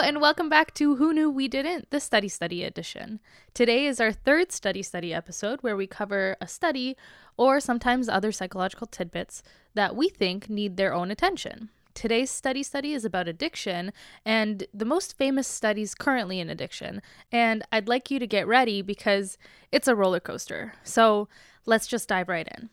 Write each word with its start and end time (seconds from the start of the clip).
and 0.00 0.18
welcome 0.18 0.48
back 0.48 0.72
to 0.72 0.96
Who 0.96 1.12
Knew 1.12 1.28
We 1.28 1.46
Didn't, 1.46 1.90
the 1.90 2.00
Study 2.00 2.28
Study 2.28 2.64
edition. 2.64 3.20
Today 3.52 3.84
is 3.84 4.00
our 4.00 4.12
third 4.12 4.50
Study 4.50 4.82
Study 4.82 5.12
episode 5.12 5.60
where 5.60 5.76
we 5.76 5.86
cover 5.86 6.38
a 6.40 6.48
study 6.48 6.96
or 7.36 7.60
sometimes 7.60 8.08
other 8.08 8.32
psychological 8.32 8.86
tidbits 8.86 9.42
that 9.74 9.94
we 9.94 10.08
think 10.08 10.48
need 10.48 10.78
their 10.78 10.94
own 10.94 11.10
attention. 11.10 11.68
Today's 11.92 12.30
study 12.30 12.62
study 12.62 12.94
is 12.94 13.04
about 13.04 13.28
addiction 13.28 13.92
and 14.24 14.64
the 14.72 14.86
most 14.86 15.18
famous 15.18 15.46
studies 15.46 15.94
currently 15.94 16.40
in 16.40 16.48
addiction. 16.48 17.02
And 17.30 17.62
I'd 17.70 17.88
like 17.88 18.10
you 18.10 18.18
to 18.20 18.26
get 18.26 18.46
ready 18.46 18.80
because 18.80 19.36
it's 19.70 19.88
a 19.88 19.94
roller 19.94 20.20
coaster. 20.20 20.72
So 20.82 21.28
let's 21.66 21.86
just 21.86 22.08
dive 22.08 22.30
right 22.30 22.48
in. 22.56 22.70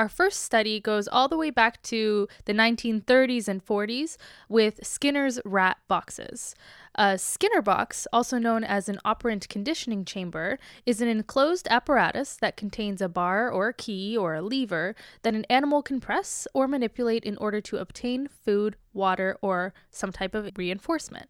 Our 0.00 0.08
first 0.08 0.42
study 0.44 0.80
goes 0.80 1.06
all 1.08 1.28
the 1.28 1.36
way 1.36 1.50
back 1.50 1.82
to 1.82 2.26
the 2.46 2.54
1930s 2.54 3.48
and 3.48 3.62
40s 3.62 4.16
with 4.48 4.80
Skinner's 4.82 5.38
rat 5.44 5.76
boxes. 5.88 6.54
A 6.94 7.18
Skinner 7.18 7.60
box, 7.60 8.06
also 8.10 8.38
known 8.38 8.64
as 8.64 8.88
an 8.88 8.98
operant 9.04 9.46
conditioning 9.50 10.06
chamber, 10.06 10.58
is 10.86 11.02
an 11.02 11.08
enclosed 11.08 11.68
apparatus 11.70 12.34
that 12.36 12.56
contains 12.56 13.02
a 13.02 13.10
bar 13.10 13.50
or 13.50 13.68
a 13.68 13.74
key 13.74 14.16
or 14.16 14.32
a 14.32 14.40
lever 14.40 14.94
that 15.20 15.34
an 15.34 15.44
animal 15.50 15.82
can 15.82 16.00
press 16.00 16.48
or 16.54 16.66
manipulate 16.66 17.24
in 17.24 17.36
order 17.36 17.60
to 17.60 17.76
obtain 17.76 18.26
food, 18.26 18.76
water, 18.94 19.36
or 19.42 19.74
some 19.90 20.12
type 20.12 20.34
of 20.34 20.50
reinforcement. 20.56 21.28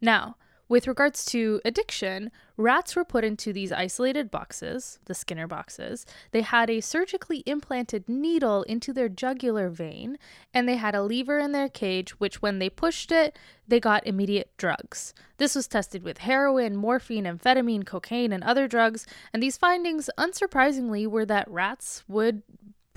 Now, 0.00 0.36
with 0.68 0.88
regards 0.88 1.24
to 1.26 1.60
addiction, 1.64 2.30
rats 2.56 2.96
were 2.96 3.04
put 3.04 3.24
into 3.24 3.52
these 3.52 3.70
isolated 3.70 4.30
boxes, 4.30 4.98
the 5.04 5.14
Skinner 5.14 5.46
boxes. 5.46 6.04
They 6.32 6.40
had 6.40 6.68
a 6.70 6.80
surgically 6.80 7.42
implanted 7.46 8.08
needle 8.08 8.62
into 8.64 8.92
their 8.92 9.08
jugular 9.08 9.68
vein, 9.68 10.18
and 10.52 10.68
they 10.68 10.76
had 10.76 10.94
a 10.94 11.02
lever 11.02 11.38
in 11.38 11.52
their 11.52 11.68
cage, 11.68 12.18
which, 12.18 12.42
when 12.42 12.58
they 12.58 12.68
pushed 12.68 13.12
it, 13.12 13.38
they 13.68 13.78
got 13.78 14.06
immediate 14.06 14.50
drugs. 14.56 15.14
This 15.38 15.54
was 15.54 15.68
tested 15.68 16.02
with 16.02 16.18
heroin, 16.18 16.76
morphine, 16.76 17.24
amphetamine, 17.24 17.86
cocaine, 17.86 18.32
and 18.32 18.42
other 18.42 18.66
drugs, 18.66 19.06
and 19.32 19.42
these 19.42 19.56
findings, 19.56 20.10
unsurprisingly, 20.18 21.06
were 21.06 21.26
that 21.26 21.48
rats 21.50 22.02
would 22.08 22.42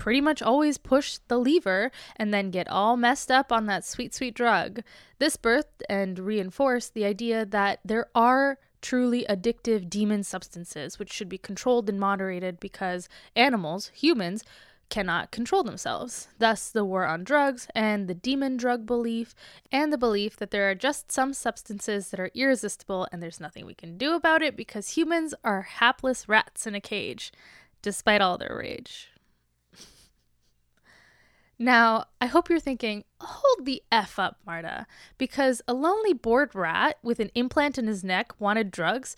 pretty 0.00 0.20
much 0.20 0.40
always 0.42 0.78
push 0.78 1.18
the 1.28 1.38
lever 1.38 1.92
and 2.16 2.32
then 2.32 2.50
get 2.50 2.66
all 2.68 2.96
messed 2.96 3.30
up 3.30 3.52
on 3.52 3.66
that 3.66 3.84
sweet, 3.84 4.14
sweet 4.14 4.34
drug. 4.34 4.80
This 5.18 5.36
birthed 5.36 5.82
and 5.88 6.18
reinforced 6.18 6.94
the 6.94 7.04
idea 7.04 7.44
that 7.44 7.80
there 7.84 8.06
are 8.14 8.58
truly 8.80 9.26
addictive 9.28 9.90
demon 9.90 10.24
substances 10.24 10.98
which 10.98 11.12
should 11.12 11.28
be 11.28 11.36
controlled 11.36 11.90
and 11.90 12.00
moderated 12.00 12.58
because 12.58 13.10
animals, 13.36 13.92
humans, 13.94 14.42
cannot 14.88 15.30
control 15.30 15.62
themselves. 15.62 16.28
Thus, 16.38 16.70
the 16.70 16.84
war 16.84 17.04
on 17.04 17.22
drugs 17.22 17.68
and 17.74 18.08
the 18.08 18.14
demon 18.14 18.56
drug 18.56 18.86
belief, 18.86 19.34
and 19.70 19.92
the 19.92 19.98
belief 19.98 20.36
that 20.38 20.50
there 20.50 20.68
are 20.68 20.74
just 20.74 21.12
some 21.12 21.34
substances 21.34 22.08
that 22.08 22.18
are 22.18 22.30
irresistible 22.34 23.06
and 23.12 23.22
there's 23.22 23.38
nothing 23.38 23.66
we 23.66 23.74
can 23.74 23.98
do 23.98 24.14
about 24.14 24.40
it 24.40 24.56
because 24.56 24.96
humans 24.96 25.34
are 25.44 25.62
hapless 25.62 26.26
rats 26.26 26.66
in 26.66 26.74
a 26.74 26.80
cage, 26.80 27.30
despite 27.82 28.22
all 28.22 28.38
their 28.38 28.56
rage. 28.58 29.10
Now, 31.62 32.06
I 32.22 32.26
hope 32.26 32.48
you're 32.48 32.58
thinking, 32.58 33.04
hold 33.20 33.66
the 33.66 33.82
F 33.92 34.18
up, 34.18 34.38
Marta, 34.46 34.86
because 35.18 35.60
a 35.68 35.74
lonely 35.74 36.14
bored 36.14 36.54
rat 36.54 36.96
with 37.02 37.20
an 37.20 37.30
implant 37.34 37.76
in 37.76 37.86
his 37.86 38.02
neck 38.02 38.40
wanted 38.40 38.70
drugs. 38.70 39.14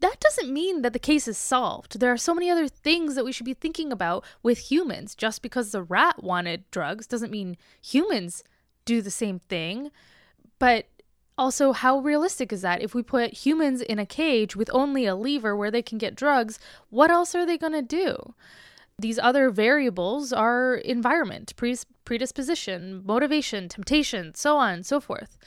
That 0.00 0.18
doesn't 0.18 0.52
mean 0.52 0.82
that 0.82 0.92
the 0.92 0.98
case 0.98 1.28
is 1.28 1.38
solved. 1.38 2.00
There 2.00 2.10
are 2.10 2.16
so 2.16 2.34
many 2.34 2.50
other 2.50 2.66
things 2.66 3.14
that 3.14 3.24
we 3.24 3.30
should 3.30 3.46
be 3.46 3.54
thinking 3.54 3.92
about 3.92 4.24
with 4.42 4.72
humans. 4.72 5.14
Just 5.14 5.40
because 5.40 5.70
the 5.70 5.84
rat 5.84 6.20
wanted 6.20 6.68
drugs 6.72 7.06
doesn't 7.06 7.30
mean 7.30 7.56
humans 7.80 8.42
do 8.84 9.00
the 9.00 9.12
same 9.12 9.38
thing. 9.38 9.92
But 10.58 10.86
also, 11.38 11.70
how 11.70 12.00
realistic 12.00 12.52
is 12.52 12.62
that? 12.62 12.82
If 12.82 12.92
we 12.92 13.04
put 13.04 13.46
humans 13.46 13.82
in 13.82 14.00
a 14.00 14.04
cage 14.04 14.56
with 14.56 14.68
only 14.72 15.06
a 15.06 15.14
lever 15.14 15.56
where 15.56 15.70
they 15.70 15.80
can 15.80 15.98
get 15.98 16.16
drugs, 16.16 16.58
what 16.90 17.12
else 17.12 17.36
are 17.36 17.46
they 17.46 17.56
going 17.56 17.72
to 17.72 17.82
do? 17.82 18.34
These 19.02 19.18
other 19.18 19.50
variables 19.50 20.32
are 20.32 20.76
environment, 20.76 21.54
predisposition, 22.04 23.02
motivation, 23.04 23.68
temptation, 23.68 24.32
so 24.34 24.56
on 24.56 24.74
and 24.74 24.86
so 24.86 25.00
forth. 25.00 25.38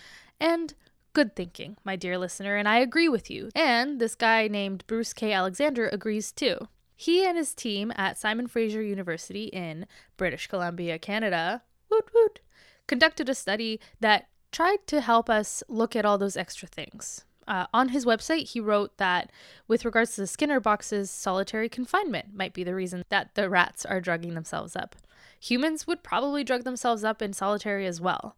And 0.42 0.74
good 1.14 1.38
thinking, 1.38 1.78
my 1.86 1.96
dear 1.96 2.18
listener, 2.18 2.58
and 2.58 2.68
I 2.68 2.80
agree 2.80 3.08
with 3.08 3.32
you. 3.32 3.50
And 3.56 4.02
this 4.02 4.14
guy 4.14 4.50
named 4.50 4.84
Bruce 4.88 5.14
K. 5.14 5.32
Alexander 5.32 5.88
agrees 5.88 6.34
too. 6.34 6.68
He 6.98 7.26
and 7.26 7.38
his 7.38 7.54
team 7.54 7.94
at 7.96 8.18
Simon 8.18 8.48
Fraser 8.48 8.82
University 8.82 9.46
in 9.46 9.86
British 10.18 10.48
Columbia, 10.48 11.00
Canada, 11.00 11.64
woot 11.90 12.10
woot, 12.14 12.42
conducted 12.88 13.30
a 13.30 13.34
study 13.34 13.80
that 14.02 14.28
tried 14.52 14.86
to 14.88 15.00
help 15.00 15.30
us 15.30 15.64
look 15.70 15.96
at 15.96 16.04
all 16.04 16.18
those 16.18 16.36
extra 16.36 16.68
things. 16.68 17.24
Uh, 17.48 17.68
on 17.74 17.90
his 17.90 18.06
website, 18.06 18.50
he 18.50 18.60
wrote 18.60 18.98
that 18.98 19.32
with 19.68 19.86
regards 19.86 20.16
to 20.16 20.22
the 20.22 20.28
Skinner 20.28 20.60
boxes, 20.60 21.12
solitary 21.12 21.70
confinement 21.70 22.34
might 22.34 22.54
be 22.54 22.64
the 22.64 22.76
reason 22.76 23.04
that 23.10 23.36
the 23.36 23.50
rats 23.50 23.86
are 23.86 24.02
drugging 24.02 24.34
themselves 24.34 24.76
up. 24.76 24.96
Humans 25.40 25.86
would 25.86 26.02
probably 26.02 26.44
drug 26.44 26.64
themselves 26.64 27.04
up 27.04 27.22
in 27.22 27.34
solitary 27.34 27.86
as 27.86 28.02
well. 28.02 28.36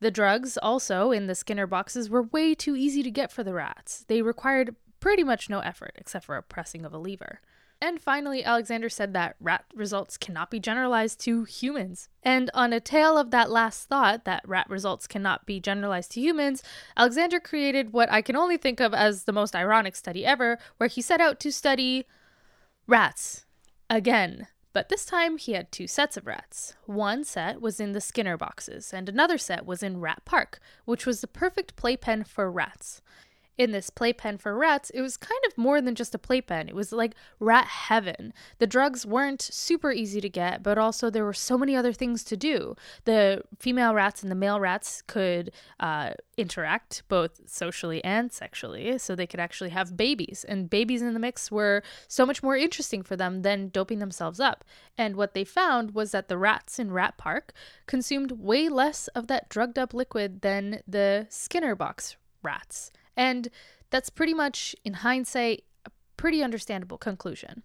The 0.00 0.10
drugs, 0.10 0.58
also 0.58 1.12
in 1.12 1.28
the 1.28 1.34
Skinner 1.34 1.66
boxes, 1.66 2.10
were 2.10 2.22
way 2.24 2.54
too 2.54 2.76
easy 2.76 3.02
to 3.02 3.10
get 3.10 3.32
for 3.32 3.42
the 3.44 3.54
rats. 3.54 4.04
They 4.08 4.20
required 4.20 4.74
pretty 5.00 5.24
much 5.24 5.48
no 5.48 5.60
effort 5.60 5.92
except 5.96 6.24
for 6.24 6.36
a 6.36 6.42
pressing 6.42 6.84
of 6.84 6.92
a 6.92 6.98
lever. 6.98 7.40
And 7.82 8.00
finally, 8.00 8.44
Alexander 8.44 8.88
said 8.88 9.12
that 9.14 9.34
rat 9.40 9.64
results 9.74 10.16
cannot 10.16 10.52
be 10.52 10.60
generalized 10.60 11.18
to 11.22 11.42
humans. 11.42 12.08
And 12.22 12.48
on 12.54 12.72
a 12.72 12.78
tail 12.78 13.18
of 13.18 13.32
that 13.32 13.50
last 13.50 13.88
thought, 13.88 14.24
that 14.24 14.46
rat 14.46 14.70
results 14.70 15.08
cannot 15.08 15.46
be 15.46 15.58
generalized 15.58 16.12
to 16.12 16.20
humans, 16.20 16.62
Alexander 16.96 17.40
created 17.40 17.92
what 17.92 18.08
I 18.08 18.22
can 18.22 18.36
only 18.36 18.56
think 18.56 18.78
of 18.78 18.94
as 18.94 19.24
the 19.24 19.32
most 19.32 19.56
ironic 19.56 19.96
study 19.96 20.24
ever, 20.24 20.60
where 20.76 20.88
he 20.88 21.02
set 21.02 21.20
out 21.20 21.40
to 21.40 21.50
study 21.50 22.06
rats. 22.86 23.46
Again. 23.90 24.46
But 24.72 24.88
this 24.88 25.04
time 25.04 25.36
he 25.36 25.52
had 25.52 25.72
two 25.72 25.88
sets 25.88 26.16
of 26.16 26.24
rats. 26.24 26.74
One 26.86 27.24
set 27.24 27.60
was 27.60 27.80
in 27.80 27.92
the 27.92 28.00
Skinner 28.00 28.36
boxes, 28.36 28.94
and 28.94 29.08
another 29.08 29.38
set 29.38 29.66
was 29.66 29.82
in 29.82 30.00
Rat 30.00 30.24
Park, 30.24 30.60
which 30.84 31.04
was 31.04 31.20
the 31.20 31.26
perfect 31.26 31.74
playpen 31.74 32.22
for 32.22 32.50
rats 32.50 33.02
in 33.62 33.70
this 33.70 33.90
playpen 33.90 34.38
for 34.38 34.56
rats, 34.56 34.90
it 34.90 35.00
was 35.00 35.16
kind 35.16 35.40
of 35.46 35.56
more 35.56 35.80
than 35.80 35.94
just 35.94 36.14
a 36.14 36.18
playpen. 36.18 36.68
It 36.68 36.74
was 36.74 36.92
like 36.92 37.14
rat 37.38 37.66
heaven. 37.66 38.34
The 38.58 38.66
drugs 38.66 39.06
weren't 39.06 39.40
super 39.40 39.92
easy 39.92 40.20
to 40.20 40.28
get, 40.28 40.62
but 40.62 40.78
also 40.78 41.08
there 41.08 41.24
were 41.24 41.32
so 41.32 41.56
many 41.56 41.76
other 41.76 41.92
things 41.92 42.24
to 42.24 42.36
do. 42.36 42.74
The 43.04 43.42
female 43.58 43.94
rats 43.94 44.22
and 44.22 44.30
the 44.30 44.36
male 44.36 44.58
rats 44.58 45.02
could 45.06 45.52
uh, 45.78 46.14
interact 46.36 47.02
both 47.08 47.40
socially 47.46 48.02
and 48.04 48.32
sexually, 48.32 48.98
so 48.98 49.14
they 49.14 49.26
could 49.26 49.40
actually 49.40 49.70
have 49.70 49.96
babies. 49.96 50.44
And 50.48 50.68
babies 50.68 51.02
in 51.02 51.14
the 51.14 51.20
mix 51.20 51.50
were 51.50 51.82
so 52.08 52.26
much 52.26 52.42
more 52.42 52.56
interesting 52.56 53.02
for 53.02 53.16
them 53.16 53.42
than 53.42 53.68
doping 53.68 54.00
themselves 54.00 54.40
up. 54.40 54.64
And 54.98 55.16
what 55.16 55.34
they 55.34 55.44
found 55.44 55.94
was 55.94 56.10
that 56.10 56.28
the 56.28 56.38
rats 56.38 56.78
in 56.78 56.90
Rat 56.90 57.16
Park 57.16 57.52
consumed 57.86 58.32
way 58.32 58.68
less 58.68 59.08
of 59.08 59.28
that 59.28 59.48
drugged 59.48 59.78
up 59.78 59.94
liquid 59.94 60.42
than 60.42 60.82
the 60.86 61.26
Skinner 61.30 61.74
box 61.74 62.16
rats. 62.42 62.90
And 63.16 63.48
that's 63.90 64.10
pretty 64.10 64.34
much, 64.34 64.74
in 64.84 64.94
hindsight, 64.94 65.64
a 65.86 65.90
pretty 66.16 66.42
understandable 66.42 66.98
conclusion. 66.98 67.62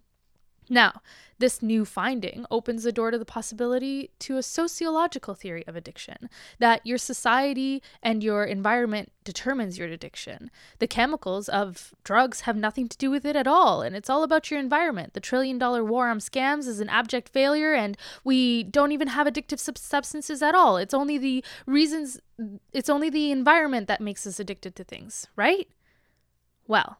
Now, 0.70 1.02
this 1.40 1.62
new 1.62 1.86
finding 1.86 2.46
opens 2.50 2.84
the 2.84 2.92
door 2.92 3.12
to 3.12 3.18
the 3.18 3.26
possibility 3.26 4.10
to 4.20 4.38
a 4.38 4.44
sociological 4.44 5.36
theory 5.36 5.64
of 5.68 5.76
addiction 5.76 6.30
that 6.60 6.86
your 6.86 6.98
society 6.98 7.82
and 8.02 8.24
your 8.24 8.44
environment 8.44 9.12
determines 9.24 9.78
your 9.78 9.88
addiction. 9.88 10.50
The 10.80 10.88
chemicals 10.88 11.48
of 11.48 11.94
drugs 12.04 12.42
have 12.42 12.58
nothing 12.58 12.88
to 12.90 12.98
do 12.98 13.12
with 13.12 13.26
it 13.26 13.36
at 13.36 13.48
all, 13.48 13.82
and 13.82 13.96
it's 13.96 14.10
all 14.10 14.24
about 14.24 14.50
your 14.50 14.60
environment. 14.60 15.14
The 15.14 15.20
trillion 15.20 15.58
dollar 15.58 15.84
war 15.84 16.10
on 16.10 16.20
scams 16.20 16.68
is 16.68 16.80
an 16.80 16.90
abject 16.90 17.30
failure, 17.30 17.74
and 17.74 17.98
we 18.24 18.64
don't 18.64 18.92
even 18.92 19.10
have 19.10 19.28
addictive 19.28 19.60
sub- 19.60 19.78
substances 19.78 20.42
at 20.42 20.56
all. 20.56 20.78
It's 20.78 20.94
only 20.94 21.18
the 21.18 21.44
reasons, 21.66 22.20
it's 22.74 22.90
only 22.90 23.10
the 23.10 23.32
environment 23.32 23.88
that 23.88 24.02
makes 24.02 24.26
us 24.26 24.40
addicted 24.40 24.76
to 24.76 24.84
things, 24.84 25.28
right? 25.36 25.68
Well, 26.68 26.98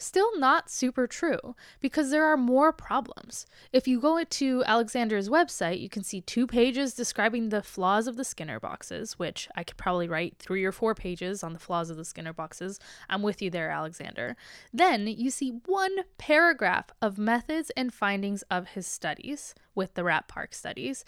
Still 0.00 0.38
not 0.38 0.70
super 0.70 1.08
true 1.08 1.56
because 1.80 2.10
there 2.10 2.24
are 2.24 2.36
more 2.36 2.72
problems. 2.72 3.46
If 3.72 3.88
you 3.88 4.00
go 4.00 4.22
to 4.22 4.62
Alexander's 4.64 5.28
website, 5.28 5.80
you 5.80 5.88
can 5.88 6.04
see 6.04 6.20
two 6.20 6.46
pages 6.46 6.94
describing 6.94 7.48
the 7.48 7.64
flaws 7.64 8.06
of 8.06 8.16
the 8.16 8.22
Skinner 8.22 8.60
boxes, 8.60 9.18
which 9.18 9.48
I 9.56 9.64
could 9.64 9.76
probably 9.76 10.06
write 10.06 10.36
three 10.38 10.64
or 10.64 10.70
four 10.70 10.94
pages 10.94 11.42
on 11.42 11.52
the 11.52 11.58
flaws 11.58 11.90
of 11.90 11.96
the 11.96 12.04
Skinner 12.04 12.32
boxes. 12.32 12.78
I'm 13.10 13.22
with 13.22 13.42
you 13.42 13.50
there, 13.50 13.70
Alexander. 13.70 14.36
Then 14.72 15.08
you 15.08 15.30
see 15.30 15.60
one 15.66 15.96
paragraph 16.16 16.90
of 17.02 17.18
methods 17.18 17.70
and 17.76 17.92
findings 17.92 18.42
of 18.42 18.68
his 18.68 18.86
studies 18.86 19.52
with 19.74 19.94
the 19.94 20.04
Rat 20.04 20.28
Park 20.28 20.54
studies, 20.54 21.04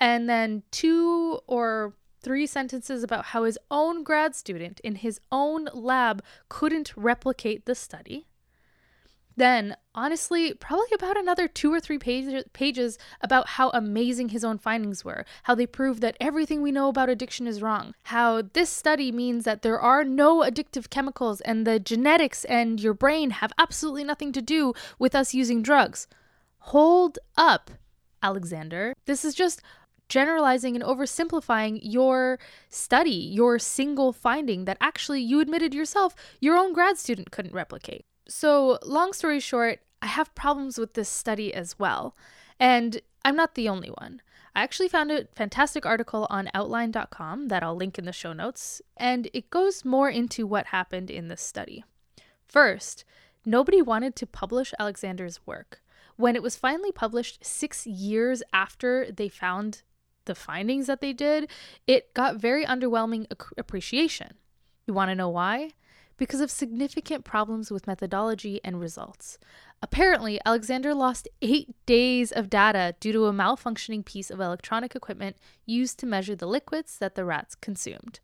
and 0.00 0.28
then 0.28 0.64
two 0.72 1.38
or 1.46 1.94
three 2.20 2.46
sentences 2.46 3.04
about 3.04 3.26
how 3.26 3.44
his 3.44 3.58
own 3.70 4.02
grad 4.02 4.34
student 4.34 4.80
in 4.80 4.96
his 4.96 5.20
own 5.30 5.68
lab 5.72 6.24
couldn't 6.48 6.92
replicate 6.96 7.66
the 7.66 7.74
study 7.76 8.26
Then, 9.36 9.76
honestly, 9.94 10.54
probably 10.54 10.88
about 10.94 11.16
another 11.16 11.48
two 11.48 11.72
or 11.72 11.80
three 11.80 11.98
page- 11.98 12.44
pages 12.52 12.98
about 13.20 13.50
how 13.50 13.70
amazing 13.70 14.30
his 14.30 14.44
own 14.44 14.58
findings 14.58 15.04
were, 15.04 15.24
how 15.44 15.54
they 15.54 15.66
prove 15.66 16.00
that 16.00 16.16
everything 16.20 16.62
we 16.62 16.72
know 16.72 16.88
about 16.88 17.08
addiction 17.08 17.46
is 17.46 17.62
wrong, 17.62 17.94
how 18.04 18.42
this 18.42 18.70
study 18.70 19.10
means 19.10 19.44
that 19.44 19.62
there 19.62 19.80
are 19.80 20.04
no 20.04 20.40
addictive 20.40 20.90
chemicals 20.90 21.40
and 21.42 21.66
the 21.66 21.78
genetics 21.78 22.44
and 22.44 22.80
your 22.80 22.94
brain 22.94 23.30
have 23.30 23.52
absolutely 23.58 24.04
nothing 24.04 24.32
to 24.32 24.42
do 24.42 24.74
with 24.98 25.14
us 25.14 25.34
using 25.34 25.62
drugs. 25.62 26.06
Hold 26.58 27.18
up, 27.36 27.70
Alexander. 28.22 28.94
This 29.06 29.24
is 29.24 29.34
just 29.34 29.62
generalizing 30.08 30.76
and 30.76 30.84
oversimplifying 30.84 31.80
your 31.82 32.38
study, 32.68 33.10
your 33.10 33.58
single 33.58 34.12
finding 34.12 34.66
that 34.66 34.76
actually 34.80 35.22
you 35.22 35.40
admitted 35.40 35.72
yourself 35.72 36.14
your 36.38 36.56
own 36.56 36.74
grad 36.74 36.98
student 36.98 37.30
couldn't 37.30 37.54
replicate. 37.54 38.04
So, 38.34 38.78
long 38.82 39.12
story 39.12 39.40
short, 39.40 39.80
I 40.00 40.06
have 40.06 40.34
problems 40.34 40.78
with 40.78 40.94
this 40.94 41.10
study 41.10 41.52
as 41.52 41.78
well. 41.78 42.16
And 42.58 43.02
I'm 43.26 43.36
not 43.36 43.56
the 43.56 43.68
only 43.68 43.90
one. 43.90 44.22
I 44.56 44.62
actually 44.62 44.88
found 44.88 45.12
a 45.12 45.26
fantastic 45.34 45.84
article 45.84 46.26
on 46.30 46.50
outline.com 46.54 47.48
that 47.48 47.62
I'll 47.62 47.76
link 47.76 47.98
in 47.98 48.06
the 48.06 48.12
show 48.12 48.32
notes, 48.32 48.80
and 48.96 49.28
it 49.34 49.50
goes 49.50 49.84
more 49.84 50.08
into 50.08 50.46
what 50.46 50.68
happened 50.68 51.10
in 51.10 51.28
this 51.28 51.42
study. 51.42 51.84
First, 52.48 53.04
nobody 53.44 53.82
wanted 53.82 54.16
to 54.16 54.26
publish 54.26 54.72
Alexander's 54.78 55.46
work. 55.46 55.82
When 56.16 56.34
it 56.34 56.42
was 56.42 56.56
finally 56.56 56.90
published 56.90 57.44
six 57.44 57.86
years 57.86 58.42
after 58.50 59.12
they 59.12 59.28
found 59.28 59.82
the 60.24 60.34
findings 60.34 60.86
that 60.86 61.02
they 61.02 61.12
did, 61.12 61.50
it 61.86 62.14
got 62.14 62.36
very 62.36 62.64
underwhelming 62.64 63.26
appreciation. 63.58 64.38
You 64.86 64.94
want 64.94 65.10
to 65.10 65.14
know 65.14 65.28
why? 65.28 65.72
Because 66.22 66.40
of 66.40 66.52
significant 66.52 67.24
problems 67.24 67.72
with 67.72 67.88
methodology 67.88 68.60
and 68.62 68.78
results. 68.78 69.38
Apparently, 69.82 70.38
Alexander 70.46 70.94
lost 70.94 71.26
eight 71.42 71.74
days 71.84 72.30
of 72.30 72.48
data 72.48 72.94
due 73.00 73.10
to 73.10 73.26
a 73.26 73.32
malfunctioning 73.32 74.04
piece 74.04 74.30
of 74.30 74.38
electronic 74.38 74.94
equipment 74.94 75.36
used 75.66 75.98
to 75.98 76.06
measure 76.06 76.36
the 76.36 76.46
liquids 76.46 76.96
that 76.98 77.16
the 77.16 77.24
rats 77.24 77.56
consumed 77.56 78.20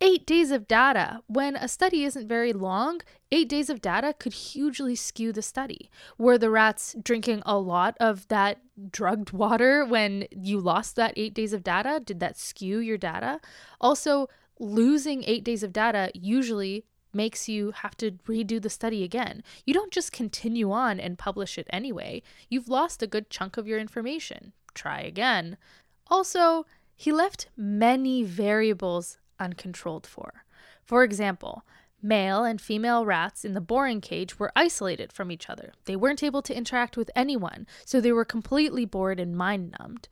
eight 0.00 0.24
days 0.24 0.50
of 0.50 0.66
data. 0.66 1.20
When 1.26 1.56
a 1.56 1.68
study 1.68 2.04
isn't 2.04 2.26
very 2.26 2.54
long, 2.54 3.02
eight 3.30 3.50
days 3.50 3.68
of 3.68 3.82
data 3.82 4.14
could 4.18 4.32
hugely 4.32 4.96
skew 4.96 5.30
the 5.30 5.42
study. 5.42 5.90
Were 6.16 6.38
the 6.38 6.48
rats 6.48 6.96
drinking 7.02 7.42
a 7.44 7.58
lot 7.58 7.98
of 8.00 8.26
that 8.28 8.62
drugged 8.90 9.32
water 9.32 9.84
when 9.84 10.26
you 10.30 10.58
lost 10.58 10.96
that 10.96 11.12
eight 11.18 11.34
days 11.34 11.52
of 11.52 11.62
data? 11.62 12.00
Did 12.02 12.18
that 12.20 12.38
skew 12.38 12.78
your 12.78 12.96
data? 12.96 13.40
Also, 13.78 14.30
losing 14.58 15.22
eight 15.24 15.44
days 15.44 15.62
of 15.62 15.74
data 15.74 16.10
usually 16.14 16.86
makes 17.12 17.48
you 17.48 17.72
have 17.72 17.96
to 17.98 18.12
redo 18.26 18.60
the 18.60 18.70
study 18.70 19.02
again. 19.02 19.42
You 19.64 19.74
don't 19.74 19.92
just 19.92 20.12
continue 20.12 20.70
on 20.70 21.00
and 21.00 21.18
publish 21.18 21.58
it 21.58 21.66
anyway. 21.70 22.22
You've 22.48 22.68
lost 22.68 23.02
a 23.02 23.06
good 23.06 23.30
chunk 23.30 23.56
of 23.56 23.66
your 23.66 23.78
information. 23.78 24.52
Try 24.74 25.00
again. 25.00 25.56
Also, 26.08 26.66
he 26.96 27.12
left 27.12 27.48
many 27.56 28.22
variables 28.22 29.18
uncontrolled 29.38 30.06
for. 30.06 30.44
For 30.84 31.02
example, 31.02 31.64
male 32.02 32.44
and 32.44 32.60
female 32.60 33.04
rats 33.04 33.44
in 33.44 33.54
the 33.54 33.60
boring 33.60 34.00
cage 34.00 34.38
were 34.38 34.52
isolated 34.56 35.12
from 35.12 35.30
each 35.30 35.48
other. 35.48 35.72
They 35.84 35.96
weren't 35.96 36.22
able 36.22 36.42
to 36.42 36.56
interact 36.56 36.96
with 36.96 37.10
anyone, 37.14 37.66
so 37.84 38.00
they 38.00 38.12
were 38.12 38.24
completely 38.24 38.84
bored 38.84 39.20
and 39.20 39.36
mind 39.36 39.76
numbed. 39.78 40.08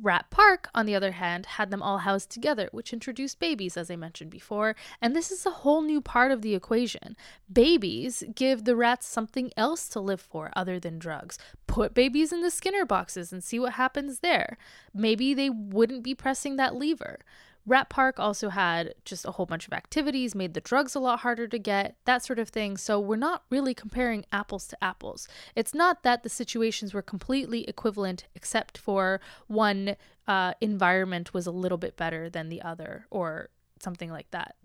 Rat 0.00 0.30
Park, 0.30 0.68
on 0.74 0.86
the 0.86 0.94
other 0.94 1.12
hand, 1.12 1.46
had 1.46 1.70
them 1.70 1.82
all 1.82 1.98
housed 1.98 2.30
together, 2.30 2.68
which 2.72 2.92
introduced 2.92 3.38
babies, 3.38 3.76
as 3.76 3.90
I 3.90 3.96
mentioned 3.96 4.30
before, 4.30 4.74
and 5.00 5.14
this 5.14 5.30
is 5.30 5.44
a 5.44 5.50
whole 5.50 5.82
new 5.82 6.00
part 6.00 6.30
of 6.30 6.42
the 6.42 6.54
equation. 6.54 7.16
Babies 7.52 8.22
give 8.34 8.64
the 8.64 8.76
rats 8.76 9.06
something 9.06 9.52
else 9.56 9.88
to 9.88 10.00
live 10.00 10.20
for 10.20 10.50
other 10.54 10.78
than 10.78 10.98
drugs. 10.98 11.38
Put 11.66 11.94
babies 11.94 12.32
in 12.32 12.42
the 12.42 12.50
Skinner 12.50 12.84
boxes 12.84 13.32
and 13.32 13.42
see 13.42 13.58
what 13.58 13.74
happens 13.74 14.20
there. 14.20 14.58
Maybe 14.94 15.34
they 15.34 15.50
wouldn't 15.50 16.02
be 16.02 16.14
pressing 16.14 16.56
that 16.56 16.74
lever. 16.74 17.18
Rat 17.64 17.88
Park 17.88 18.18
also 18.18 18.48
had 18.48 18.94
just 19.04 19.24
a 19.24 19.32
whole 19.32 19.46
bunch 19.46 19.66
of 19.66 19.72
activities, 19.72 20.34
made 20.34 20.54
the 20.54 20.60
drugs 20.60 20.94
a 20.94 21.00
lot 21.00 21.20
harder 21.20 21.46
to 21.46 21.58
get, 21.58 21.96
that 22.04 22.24
sort 22.24 22.38
of 22.38 22.48
thing. 22.48 22.76
So 22.76 22.98
we're 22.98 23.16
not 23.16 23.44
really 23.50 23.74
comparing 23.74 24.24
apples 24.32 24.66
to 24.68 24.84
apples. 24.84 25.28
It's 25.54 25.72
not 25.72 26.02
that 26.02 26.22
the 26.22 26.28
situations 26.28 26.92
were 26.92 27.02
completely 27.02 27.68
equivalent, 27.68 28.24
except 28.34 28.78
for 28.78 29.20
one 29.46 29.96
uh, 30.26 30.54
environment 30.60 31.32
was 31.32 31.46
a 31.46 31.52
little 31.52 31.78
bit 31.78 31.96
better 31.96 32.28
than 32.28 32.48
the 32.48 32.62
other, 32.62 33.06
or 33.10 33.50
something 33.80 34.10
like 34.10 34.30
that. 34.32 34.56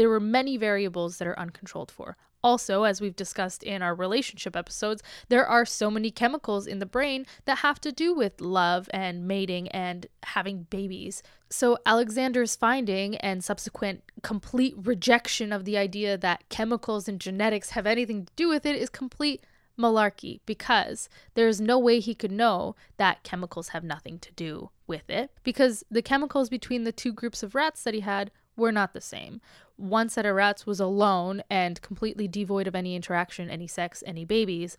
There 0.00 0.08
were 0.08 0.18
many 0.18 0.56
variables 0.56 1.18
that 1.18 1.28
are 1.28 1.38
uncontrolled 1.38 1.90
for. 1.90 2.16
Also, 2.42 2.84
as 2.84 3.02
we've 3.02 3.14
discussed 3.14 3.62
in 3.62 3.82
our 3.82 3.94
relationship 3.94 4.56
episodes, 4.56 5.02
there 5.28 5.46
are 5.46 5.66
so 5.66 5.90
many 5.90 6.10
chemicals 6.10 6.66
in 6.66 6.78
the 6.78 6.86
brain 6.86 7.26
that 7.44 7.58
have 7.58 7.78
to 7.82 7.92
do 7.92 8.14
with 8.14 8.40
love 8.40 8.88
and 8.94 9.28
mating 9.28 9.68
and 9.68 10.06
having 10.22 10.62
babies. 10.70 11.22
So, 11.50 11.76
Alexander's 11.84 12.56
finding 12.56 13.16
and 13.16 13.44
subsequent 13.44 14.02
complete 14.22 14.74
rejection 14.78 15.52
of 15.52 15.66
the 15.66 15.76
idea 15.76 16.16
that 16.16 16.48
chemicals 16.48 17.06
and 17.06 17.20
genetics 17.20 17.72
have 17.72 17.86
anything 17.86 18.24
to 18.24 18.32
do 18.36 18.48
with 18.48 18.64
it 18.64 18.76
is 18.76 18.88
complete 18.88 19.44
malarkey 19.78 20.40
because 20.46 21.10
there's 21.34 21.60
no 21.60 21.78
way 21.78 22.00
he 22.00 22.14
could 22.14 22.32
know 22.32 22.74
that 22.96 23.22
chemicals 23.22 23.68
have 23.68 23.84
nothing 23.84 24.18
to 24.18 24.32
do 24.32 24.70
with 24.86 25.10
it 25.10 25.30
because 25.44 25.84
the 25.90 26.00
chemicals 26.00 26.48
between 26.48 26.84
the 26.84 26.92
two 26.92 27.12
groups 27.12 27.42
of 27.42 27.54
rats 27.54 27.82
that 27.82 27.92
he 27.92 28.00
had 28.00 28.30
were 28.56 28.70
not 28.70 28.92
the 28.92 29.00
same. 29.00 29.40
One 29.80 30.10
set 30.10 30.26
of 30.26 30.34
rats 30.34 30.66
was 30.66 30.78
alone 30.78 31.42
and 31.48 31.80
completely 31.80 32.28
devoid 32.28 32.66
of 32.66 32.74
any 32.74 32.94
interaction, 32.94 33.48
any 33.48 33.66
sex, 33.66 34.02
any 34.06 34.26
babies. 34.26 34.76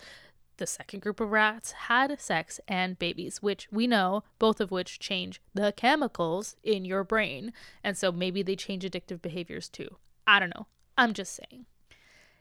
The 0.57 0.67
second 0.67 1.01
group 1.01 1.19
of 1.19 1.31
rats 1.31 1.71
had 1.71 2.21
sex 2.21 2.59
and 2.67 2.99
babies, 2.99 3.41
which 3.41 3.67
we 3.71 3.87
know, 3.87 4.23
both 4.37 4.61
of 4.61 4.69
which 4.69 4.99
change 4.99 5.41
the 5.55 5.73
chemicals 5.75 6.55
in 6.63 6.85
your 6.85 7.03
brain. 7.03 7.51
And 7.83 7.97
so 7.97 8.11
maybe 8.11 8.43
they 8.43 8.55
change 8.55 8.83
addictive 8.83 9.23
behaviors 9.23 9.69
too. 9.69 9.97
I 10.27 10.39
don't 10.39 10.53
know. 10.55 10.67
I'm 10.99 11.13
just 11.13 11.33
saying. 11.33 11.65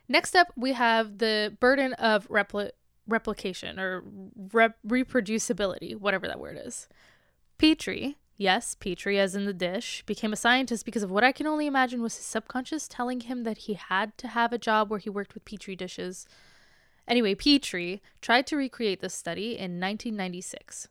Next 0.07 0.35
up, 0.35 0.49
we 0.55 0.73
have 0.73 1.17
the 1.17 1.57
burden 1.59 1.93
of 1.93 2.27
repli- 2.29 2.71
replication 3.07 3.79
or 3.79 4.03
rep- 4.53 4.77
reproducibility, 4.87 5.99
whatever 5.99 6.27
that 6.27 6.39
word 6.39 6.59
is. 6.63 6.87
Petrie, 7.57 8.17
Yes, 8.41 8.73
Petrie, 8.73 9.19
as 9.19 9.35
in 9.35 9.45
the 9.45 9.53
dish, 9.53 10.01
became 10.07 10.33
a 10.33 10.35
scientist 10.35 10.83
because 10.83 11.03
of 11.03 11.11
what 11.11 11.23
I 11.23 11.31
can 11.31 11.45
only 11.45 11.67
imagine 11.67 12.01
was 12.01 12.17
his 12.17 12.25
subconscious 12.25 12.87
telling 12.87 13.19
him 13.19 13.43
that 13.43 13.59
he 13.59 13.75
had 13.75 14.17
to 14.17 14.29
have 14.29 14.51
a 14.51 14.57
job 14.57 14.89
where 14.89 14.97
he 14.97 15.11
worked 15.11 15.35
with 15.35 15.45
Petri 15.45 15.75
dishes. 15.75 16.25
Anyway, 17.07 17.35
Petrie 17.35 18.01
tried 18.19 18.47
to 18.47 18.57
recreate 18.57 18.99
this 18.99 19.13
study 19.13 19.51
in 19.51 19.79
1996. 19.79 20.87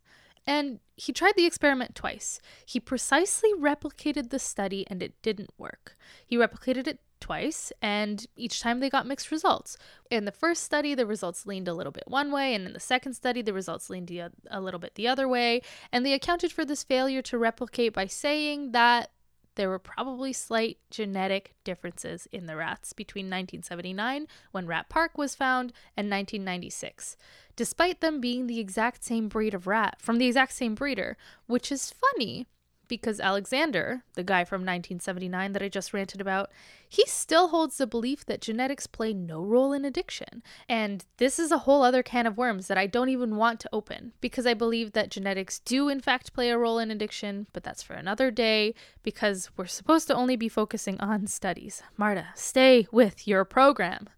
And 0.47 0.79
he 0.95 1.13
tried 1.13 1.35
the 1.35 1.45
experiment 1.45 1.97
twice. 1.97 2.41
He 2.65 2.79
precisely 2.79 3.51
replicated 3.59 4.31
the 4.31 4.39
study 4.39 4.87
and 4.87 5.03
it 5.03 5.21
didn't 5.21 5.51
work. 5.59 5.97
He 6.25 6.37
replicated 6.37 6.87
it 6.87 7.01
twice, 7.21 7.73
and 7.81 8.27
each 8.37 8.61
time 8.61 8.81
they 8.81 8.91
got 8.91 9.07
mixed 9.07 9.31
results. 9.31 9.77
In 10.11 10.25
the 10.25 10.33
first 10.33 10.63
study, 10.63 10.95
the 10.95 11.07
results 11.07 11.47
leaned 11.47 11.69
a 11.69 11.75
little 11.75 11.93
bit 11.93 12.05
one 12.07 12.33
way, 12.33 12.55
and 12.55 12.67
in 12.67 12.73
the 12.73 12.81
second 12.81 13.15
study, 13.15 13.43
the 13.43 13.53
results 13.53 13.91
leaned 13.91 14.11
a 14.51 14.61
little 14.61 14.81
bit 14.81 14.95
the 14.95 15.09
other 15.09 15.29
way. 15.29 15.63
And 15.93 16.05
they 16.05 16.13
accounted 16.13 16.53
for 16.53 16.65
this 16.65 16.83
failure 16.83 17.23
to 17.23 17.39
replicate 17.39 17.93
by 17.93 18.07
saying 18.07 18.73
that 18.73 19.11
there 19.57 19.69
were 19.69 19.79
probably 19.79 20.33
slight 20.33 20.79
genetic 20.91 21.55
differences 21.65 22.27
in 22.33 22.47
the 22.47 22.57
rats 22.57 22.93
between 22.93 23.27
1979, 23.27 24.27
when 24.53 24.67
Rat 24.67 24.89
Park 24.89 25.19
was 25.19 25.35
found, 25.35 25.73
and 25.97 26.11
1996, 26.11 27.17
despite 27.57 28.01
them 28.01 28.21
being 28.21 28.47
the 28.47 28.61
exact 28.61 29.05
same 29.05 29.29
breed 29.29 29.53
of 29.53 29.67
rat 29.67 29.97
from 30.01 30.19
the 30.19 30.27
exact 30.27 30.53
same 30.53 30.75
breeder, 30.75 31.17
which 31.47 31.71
is 31.71 31.93
funny 31.93 32.47
because 32.91 33.21
Alexander, 33.21 34.03
the 34.15 34.25
guy 34.25 34.45
from 34.45 34.63
1979 34.63 35.53
that 35.53 35.63
I 35.63 35.69
just 35.69 35.95
ranted 35.95 36.21
about, 36.21 36.51
he 36.87 37.05
still 37.07 37.49
holds 37.49 37.79
the 37.79 37.87
belief 37.87 38.27
that 38.27 38.41
genetics 38.41 38.89
play 38.89 39.15
no 39.15 39.43
role 39.43 39.73
in 39.73 39.85
addiction. 39.85 40.43
And 40.69 41.05
this 41.19 41.39
is 41.39 41.53
a 41.53 41.59
whole 41.59 41.85
other 41.85 42.03
can 42.03 42.27
of 42.27 42.37
worms 42.37 42.67
that 42.67 42.77
I 42.77 42.89
don't 42.89 43.09
even 43.09 43.37
want 43.37 43.61
to 43.61 43.71
open 43.73 44.13
because 44.21 44.45
I 44.45 44.55
believe 44.55 44.93
that 44.93 45.09
genetics 45.09 45.61
do, 45.61 45.89
in 45.89 46.01
fact, 46.01 46.35
play 46.35 46.51
a 46.51 46.59
role 46.59 46.81
in 46.81 46.91
addiction, 46.91 47.47
but 47.53 47.63
that's 47.63 47.83
for 47.83 47.95
another 47.95 48.33
day 48.33 48.75
because 49.05 49.51
we're 49.57 49.67
supposed 49.67 50.09
to 50.09 50.15
only 50.15 50.35
be 50.35 50.49
focusing 50.49 51.01
on 51.01 51.29
studies. 51.29 51.85
Marta, 51.97 52.27
stay 52.35 52.89
with 52.91 53.29
your 53.29 53.45
program. 53.45 54.09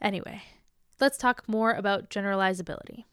Anyway, 0.00 0.42
let's 1.00 1.16
talk 1.16 1.48
more 1.48 1.70
about 1.70 2.10
generalizability. 2.10 3.04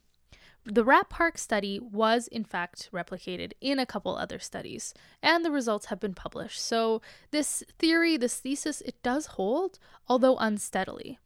The 0.71 0.83
Rat 0.83 1.09
Park 1.09 1.39
study 1.39 1.79
was, 1.79 2.27
in 2.27 2.43
fact, 2.43 2.89
replicated 2.93 3.53
in 3.59 3.79
a 3.79 3.87
couple 3.87 4.15
other 4.15 4.37
studies, 4.37 4.93
and 5.21 5.43
the 5.43 5.49
results 5.49 5.87
have 5.87 5.99
been 5.99 6.13
published. 6.13 6.61
So, 6.61 7.01
this 7.31 7.63
theory, 7.79 8.17
this 8.17 8.35
thesis, 8.35 8.81
it 8.81 9.01
does 9.01 9.25
hold, 9.25 9.79
although 10.07 10.37
unsteadily. 10.37 11.17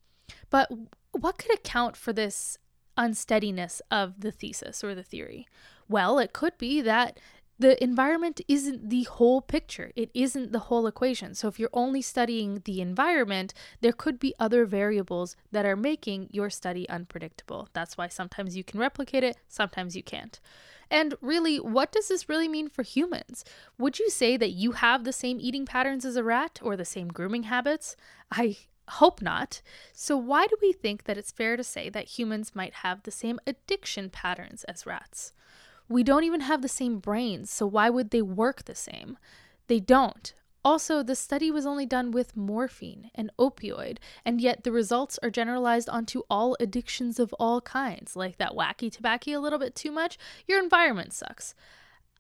But 0.49 0.71
what 1.11 1.37
could 1.37 1.53
account 1.53 1.97
for 1.97 2.13
this 2.13 2.57
unsteadiness 2.95 3.81
of 3.91 4.21
the 4.21 4.31
thesis 4.31 4.81
or 4.81 4.95
the 4.95 5.03
theory? 5.03 5.45
Well, 5.89 6.19
it 6.19 6.31
could 6.31 6.57
be 6.57 6.79
that 6.79 7.19
the 7.59 7.81
environment 7.83 8.41
isn't 8.47 8.89
the 8.89 9.03
whole 9.03 9.41
picture. 9.41 9.91
It 9.95 10.09
isn't 10.13 10.51
the 10.51 10.59
whole 10.59 10.87
equation. 10.87 11.35
So 11.35 11.47
if 11.47 11.59
you're 11.59 11.69
only 11.73 12.01
studying 12.01 12.61
the 12.65 12.81
environment, 12.81 13.53
there 13.81 13.93
could 13.93 14.19
be 14.19 14.33
other 14.39 14.65
variables 14.65 15.35
that 15.51 15.65
are 15.65 15.75
making 15.75 16.29
your 16.31 16.49
study 16.49 16.89
unpredictable. 16.89 17.69
That's 17.73 17.97
why 17.97 18.07
sometimes 18.07 18.57
you 18.57 18.63
can 18.63 18.79
replicate 18.79 19.23
it, 19.23 19.37
sometimes 19.47 19.95
you 19.95 20.03
can't. 20.03 20.39
And 20.89 21.15
really, 21.21 21.57
what 21.57 21.91
does 21.91 22.07
this 22.07 22.29
really 22.29 22.47
mean 22.47 22.69
for 22.69 22.83
humans? 22.83 23.45
Would 23.77 23.99
you 23.99 24.09
say 24.09 24.37
that 24.37 24.51
you 24.51 24.73
have 24.73 25.03
the 25.03 25.13
same 25.13 25.39
eating 25.39 25.65
patterns 25.65 26.05
as 26.05 26.15
a 26.15 26.23
rat 26.23 26.59
or 26.61 26.75
the 26.75 26.85
same 26.85 27.07
grooming 27.07 27.43
habits? 27.43 27.95
I 28.31 28.57
hope 28.87 29.21
not. 29.21 29.61
So, 29.93 30.17
why 30.17 30.47
do 30.47 30.55
we 30.61 30.73
think 30.73 31.05
that 31.05 31.17
it's 31.17 31.31
fair 31.31 31.55
to 31.55 31.63
say 31.63 31.89
that 31.89 32.19
humans 32.19 32.55
might 32.55 32.75
have 32.75 33.03
the 33.03 33.11
same 33.11 33.39
addiction 33.47 34.09
patterns 34.09 34.63
as 34.65 34.85
rats? 34.85 35.33
We 35.93 36.01
don't 36.01 36.23
even 36.23 36.41
have 36.41 36.63
the 36.63 36.67
same 36.67 36.97
brains, 36.97 37.51
so 37.51 37.67
why 37.67 37.91
would 37.91 38.09
they 38.09 38.23
work 38.23 38.65
the 38.65 38.73
same? 38.73 39.19
They 39.67 39.79
don't. 39.79 40.33
Also, 40.65 41.03
the 41.03 41.15
study 41.15 41.51
was 41.51 41.67
only 41.67 41.85
done 41.85 42.09
with 42.09 42.35
morphine, 42.35 43.11
an 43.13 43.29
opioid, 43.37 43.99
and 44.25 44.41
yet 44.41 44.63
the 44.63 44.71
results 44.71 45.19
are 45.21 45.29
generalized 45.29 45.87
onto 45.87 46.23
all 46.31 46.57
addictions 46.59 47.19
of 47.19 47.31
all 47.33 47.61
kinds, 47.61 48.15
like 48.15 48.39
that 48.39 48.53
wacky 48.53 48.91
tobacco 48.91 49.37
a 49.37 49.39
little 49.39 49.59
bit 49.59 49.75
too 49.75 49.91
much, 49.91 50.17
your 50.47 50.59
environment 50.63 51.13
sucks. 51.13 51.53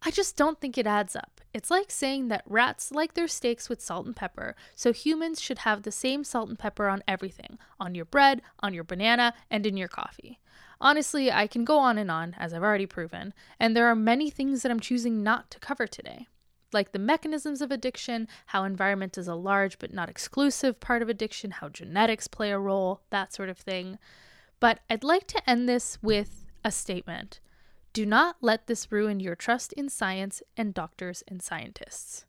I 0.05 0.11
just 0.11 0.35
don't 0.35 0.59
think 0.59 0.77
it 0.77 0.85
adds 0.85 1.15
up. 1.15 1.39
It's 1.53 1.71
like 1.71 1.89
saying 1.89 2.27
that 2.27 2.43
rats 2.45 2.91
like 2.91 3.13
their 3.13 3.27
steaks 3.27 3.69
with 3.69 3.81
salt 3.81 4.05
and 4.05 4.15
pepper, 4.15 4.53
so 4.75 4.91
humans 4.91 5.39
should 5.39 5.59
have 5.59 5.83
the 5.83 5.91
same 5.93 6.25
salt 6.25 6.49
and 6.49 6.59
pepper 6.59 6.89
on 6.89 7.03
everything 7.07 7.57
on 7.79 7.95
your 7.95 8.05
bread, 8.05 8.41
on 8.59 8.73
your 8.73 8.83
banana, 8.83 9.33
and 9.49 9.65
in 9.65 9.77
your 9.77 9.87
coffee. 9.87 10.39
Honestly, 10.81 11.31
I 11.31 11.47
can 11.47 11.63
go 11.63 11.77
on 11.77 11.97
and 11.97 12.11
on, 12.11 12.35
as 12.37 12.53
I've 12.53 12.63
already 12.63 12.85
proven, 12.85 13.33
and 13.59 13.77
there 13.77 13.87
are 13.87 13.95
many 13.95 14.29
things 14.29 14.61
that 14.61 14.71
I'm 14.71 14.81
choosing 14.81 15.23
not 15.23 15.49
to 15.51 15.59
cover 15.59 15.87
today. 15.87 16.27
Like 16.73 16.91
the 16.91 16.99
mechanisms 16.99 17.61
of 17.61 17.71
addiction, 17.71 18.27
how 18.47 18.65
environment 18.65 19.17
is 19.17 19.29
a 19.29 19.35
large 19.35 19.79
but 19.79 19.93
not 19.93 20.09
exclusive 20.09 20.81
part 20.81 21.01
of 21.01 21.07
addiction, 21.07 21.51
how 21.51 21.69
genetics 21.69 22.27
play 22.27 22.51
a 22.51 22.59
role, 22.59 23.01
that 23.09 23.31
sort 23.33 23.47
of 23.47 23.57
thing. 23.57 23.99
But 24.59 24.79
I'd 24.89 25.05
like 25.05 25.27
to 25.27 25.49
end 25.49 25.69
this 25.69 25.97
with 26.01 26.45
a 26.65 26.71
statement. 26.71 27.39
Do 27.93 28.07
not 28.07 28.37
let 28.41 28.65
this 28.65 28.91
ruin 28.91 29.19
your 29.19 29.35
trust 29.35 29.71
in 29.73 29.87
science 29.87 30.41
and 30.57 30.73
doctors 30.73 31.23
and 31.27 31.43
scientists. 31.43 32.25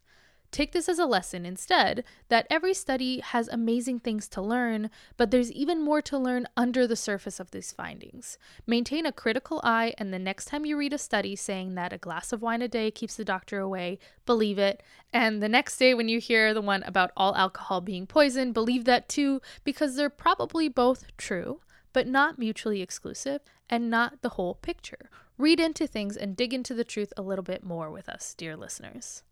Take 0.51 0.73
this 0.73 0.91
as 0.91 0.99
a 0.99 1.07
lesson 1.07 1.47
instead 1.47 2.05
that 2.29 2.47
every 2.51 2.75
study 2.75 3.21
has 3.21 3.49
amazing 3.49 4.01
things 4.01 4.29
to 4.29 4.43
learn, 4.43 4.91
but 5.17 5.31
there's 5.31 5.51
even 5.51 5.83
more 5.83 6.03
to 6.03 6.19
learn 6.19 6.47
under 6.55 6.87
the 6.87 6.95
surface 6.95 7.41
of 7.41 7.51
these 7.51 7.73
findings. 7.73 8.37
Maintain 8.67 9.07
a 9.07 9.11
critical 9.11 9.61
eye, 9.65 9.95
and 9.97 10.13
the 10.13 10.19
next 10.19 10.45
time 10.45 10.67
you 10.67 10.77
read 10.77 10.93
a 10.93 10.99
study 10.99 11.35
saying 11.35 11.75
that 11.77 11.95
a 11.95 11.99
glass 11.99 12.31
of 12.31 12.43
wine 12.43 12.61
a 12.63 12.69
day 12.69 12.91
keeps 12.91 13.17
the 13.17 13.25
doctor 13.25 13.59
away, 13.59 13.99
believe 14.27 14.59
it. 14.59 14.83
And 15.15 15.43
the 15.43 15.49
next 15.49 15.79
day, 15.79 15.95
when 15.95 16.11
you 16.11 16.21
hear 16.21 16.53
the 16.53 16.61
one 16.61 16.83
about 16.83 17.11
all 17.17 17.35
alcohol 17.35 17.81
being 17.81 18.07
poison, 18.07 18.53
believe 18.53 18.85
that 18.85 19.09
too, 19.09 19.41
because 19.65 19.97
they're 19.97 20.11
probably 20.11 20.69
both 20.69 21.07
true, 21.17 21.63
but 21.95 22.07
not 22.07 22.39
mutually 22.39 22.83
exclusive 22.83 23.41
and 23.71 23.89
not 23.89 24.21
the 24.21 24.31
whole 24.31 24.57
picture. 24.57 25.09
Read 25.39 25.59
into 25.59 25.87
things 25.87 26.19
and 26.19 26.37
dig 26.37 26.53
into 26.53 26.75
the 26.75 26.85
truth 26.85 27.15
a 27.17 27.23
little 27.23 27.43
bit 27.43 27.65
more 27.65 27.91
with 27.91 28.11
us, 28.11 28.35
dear 28.35 28.55
listeners. 28.55 29.23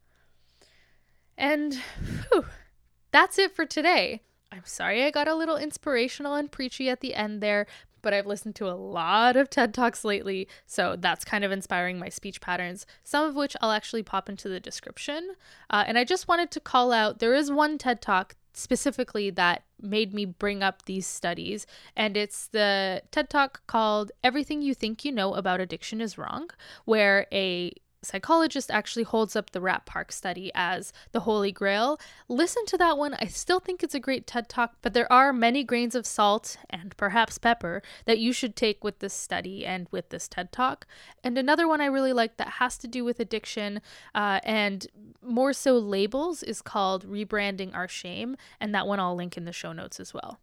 And 1.36 1.74
whew, 2.30 2.46
that's 3.10 3.38
it 3.38 3.54
for 3.54 3.66
today. 3.66 4.22
I'm 4.50 4.64
sorry 4.64 5.04
I 5.04 5.10
got 5.10 5.28
a 5.28 5.34
little 5.34 5.56
inspirational 5.56 6.34
and 6.34 6.50
preachy 6.50 6.88
at 6.88 7.00
the 7.00 7.14
end 7.14 7.42
there, 7.42 7.66
but 8.02 8.12
I've 8.12 8.26
listened 8.26 8.54
to 8.56 8.68
a 8.68 8.74
lot 8.74 9.36
of 9.36 9.48
TED 9.48 9.72
Talks 9.72 10.04
lately, 10.04 10.48
so 10.66 10.96
that's 10.98 11.24
kind 11.24 11.44
of 11.44 11.52
inspiring 11.52 11.98
my 11.98 12.08
speech 12.08 12.40
patterns, 12.40 12.86
some 13.04 13.24
of 13.24 13.34
which 13.34 13.56
I'll 13.60 13.70
actually 13.70 14.02
pop 14.02 14.28
into 14.28 14.48
the 14.48 14.60
description. 14.60 15.34
Uh, 15.70 15.84
and 15.86 15.96
I 15.96 16.04
just 16.04 16.28
wanted 16.28 16.50
to 16.50 16.60
call 16.60 16.92
out 16.92 17.18
there 17.18 17.34
is 17.34 17.50
one 17.50 17.78
TED 17.78 18.02
Talk 18.02 18.34
specifically 18.54 19.30
that 19.30 19.62
made 19.80 20.12
me 20.12 20.24
bring 20.24 20.62
up 20.62 20.84
these 20.84 21.06
studies, 21.06 21.66
and 21.96 22.16
it's 22.16 22.48
the 22.48 23.02
TED 23.10 23.30
Talk 23.30 23.66
called 23.66 24.12
Everything 24.22 24.62
You 24.62 24.74
Think 24.74 25.04
You 25.04 25.12
Know 25.12 25.34
About 25.34 25.60
Addiction 25.60 26.00
is 26.00 26.18
Wrong, 26.18 26.50
where 26.84 27.26
a 27.32 27.72
psychologist 28.02 28.70
actually 28.70 29.04
holds 29.04 29.36
up 29.36 29.50
the 29.50 29.60
Rat 29.60 29.86
Park 29.86 30.12
study 30.12 30.50
as 30.54 30.92
the 31.12 31.20
holy 31.20 31.52
grail. 31.52 31.98
Listen 32.28 32.66
to 32.66 32.78
that 32.78 32.98
one. 32.98 33.14
I 33.14 33.26
still 33.26 33.60
think 33.60 33.82
it's 33.82 33.94
a 33.94 34.00
great 34.00 34.26
TED 34.26 34.48
talk, 34.48 34.76
but 34.82 34.92
there 34.92 35.10
are 35.12 35.32
many 35.32 35.64
grains 35.64 35.94
of 35.94 36.06
salt 36.06 36.56
and 36.68 36.96
perhaps 36.96 37.38
pepper 37.38 37.82
that 38.04 38.18
you 38.18 38.32
should 38.32 38.56
take 38.56 38.82
with 38.82 38.98
this 38.98 39.14
study 39.14 39.64
and 39.64 39.86
with 39.90 40.10
this 40.10 40.28
TED 40.28 40.52
talk. 40.52 40.86
And 41.22 41.38
another 41.38 41.68
one 41.68 41.80
I 41.80 41.86
really 41.86 42.12
like 42.12 42.36
that 42.36 42.54
has 42.54 42.76
to 42.78 42.88
do 42.88 43.04
with 43.04 43.20
addiction 43.20 43.80
uh, 44.14 44.40
and 44.44 44.86
more 45.22 45.52
so 45.52 45.78
labels 45.78 46.42
is 46.42 46.62
called 46.62 47.06
Rebranding 47.06 47.74
Our 47.74 47.88
Shame. 47.88 48.36
And 48.60 48.74
that 48.74 48.86
one 48.86 49.00
I'll 49.00 49.14
link 49.14 49.36
in 49.36 49.44
the 49.44 49.52
show 49.52 49.72
notes 49.72 50.00
as 50.00 50.12
well. 50.12 50.38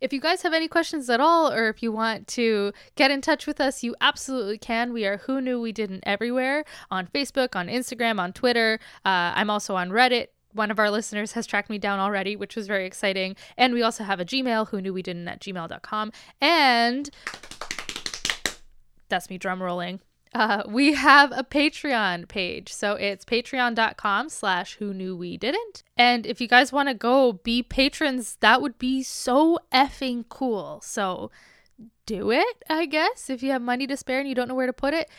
If 0.00 0.12
you 0.12 0.20
guys 0.20 0.42
have 0.42 0.54
any 0.54 0.68
questions 0.68 1.10
at 1.10 1.20
all, 1.20 1.52
or 1.52 1.68
if 1.68 1.82
you 1.82 1.90
want 1.90 2.28
to 2.28 2.72
get 2.94 3.10
in 3.10 3.20
touch 3.20 3.46
with 3.46 3.60
us, 3.60 3.82
you 3.82 3.96
absolutely 4.00 4.58
can. 4.58 4.92
We 4.92 5.04
are 5.06 5.18
Who 5.18 5.40
Knew 5.40 5.60
We 5.60 5.72
Didn't 5.72 6.04
everywhere 6.06 6.64
on 6.90 7.08
Facebook, 7.08 7.56
on 7.56 7.66
Instagram, 7.66 8.20
on 8.20 8.32
Twitter. 8.32 8.78
Uh, 9.04 9.34
I'm 9.34 9.50
also 9.50 9.74
on 9.74 9.90
Reddit. 9.90 10.28
One 10.52 10.70
of 10.70 10.78
our 10.78 10.90
listeners 10.90 11.32
has 11.32 11.46
tracked 11.46 11.68
me 11.68 11.78
down 11.78 11.98
already, 11.98 12.36
which 12.36 12.54
was 12.54 12.68
very 12.68 12.86
exciting. 12.86 13.34
And 13.56 13.74
we 13.74 13.82
also 13.82 14.04
have 14.04 14.20
a 14.20 14.24
Gmail, 14.24 14.68
who 14.68 14.80
knew 14.80 14.94
we 14.94 15.02
didn't 15.02 15.26
at 15.26 15.40
gmail.com. 15.40 16.12
And 16.40 17.10
that's 19.08 19.28
me 19.28 19.36
drum 19.36 19.62
rolling 19.62 20.00
uh, 20.34 20.62
we 20.68 20.94
have 20.94 21.32
a 21.32 21.44
Patreon 21.44 22.28
page. 22.28 22.72
So 22.72 22.94
it's 22.94 23.24
patreon.com 23.24 24.28
slash 24.28 24.76
who 24.76 24.92
knew 24.92 25.16
we 25.16 25.36
didn't. 25.36 25.82
And 25.96 26.26
if 26.26 26.40
you 26.40 26.48
guys 26.48 26.72
want 26.72 26.88
to 26.88 26.94
go 26.94 27.32
be 27.32 27.62
patrons, 27.62 28.36
that 28.40 28.60
would 28.62 28.78
be 28.78 29.02
so 29.02 29.58
effing 29.72 30.24
cool. 30.28 30.80
So 30.82 31.30
do 32.06 32.30
it, 32.30 32.64
I 32.70 32.86
guess, 32.86 33.28
if 33.28 33.42
you 33.42 33.50
have 33.52 33.62
money 33.62 33.86
to 33.86 33.96
spare 33.96 34.18
and 34.18 34.28
you 34.28 34.34
don't 34.34 34.48
know 34.48 34.54
where 34.54 34.66
to 34.66 34.72
put 34.72 34.94
it. 34.94 35.10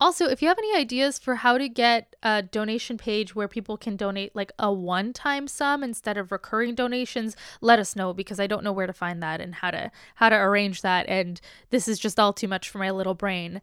Also, 0.00 0.26
if 0.26 0.40
you 0.40 0.46
have 0.46 0.58
any 0.58 0.76
ideas 0.76 1.18
for 1.18 1.36
how 1.36 1.58
to 1.58 1.68
get 1.68 2.14
a 2.22 2.40
donation 2.40 2.96
page 2.96 3.34
where 3.34 3.48
people 3.48 3.76
can 3.76 3.96
donate 3.96 4.34
like 4.34 4.52
a 4.58 4.72
one 4.72 5.12
time 5.12 5.48
sum 5.48 5.82
instead 5.82 6.16
of 6.16 6.30
recurring 6.30 6.76
donations, 6.76 7.36
let 7.60 7.80
us 7.80 7.96
know 7.96 8.14
because 8.14 8.38
I 8.38 8.46
don't 8.46 8.62
know 8.62 8.72
where 8.72 8.86
to 8.86 8.92
find 8.92 9.20
that 9.24 9.40
and 9.40 9.56
how 9.56 9.72
to 9.72 9.90
how 10.14 10.28
to 10.28 10.36
arrange 10.36 10.82
that 10.82 11.08
and 11.08 11.40
this 11.70 11.88
is 11.88 11.98
just 11.98 12.20
all 12.20 12.32
too 12.32 12.46
much 12.46 12.70
for 12.70 12.78
my 12.78 12.90
little 12.90 13.14
brain. 13.14 13.60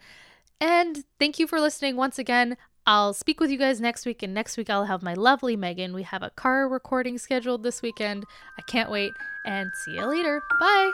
And 0.59 1.03
thank 1.19 1.39
you 1.39 1.47
for 1.47 1.59
listening 1.59 1.95
once 1.95 2.17
again. 2.17 2.57
I'll 2.87 3.13
speak 3.13 3.39
with 3.39 3.49
you 3.49 3.57
guys 3.57 3.81
next 3.81 4.05
week, 4.05 4.21
and 4.21 4.33
next 4.33 4.57
week 4.57 4.69
I'll 4.69 4.85
have 4.85 5.01
my 5.01 5.15
lovely 5.15 5.55
Megan. 5.55 5.93
We 5.93 6.03
have 6.03 6.21
a 6.21 6.29
car 6.29 6.67
recording 6.67 7.17
scheduled 7.17 7.63
this 7.63 7.81
weekend. 7.81 8.25
I 8.57 8.61
can't 8.61 8.91
wait, 8.91 9.11
and 9.45 9.71
see 9.83 9.95
you 9.95 10.05
later. 10.05 10.41
Bye. 10.59 10.91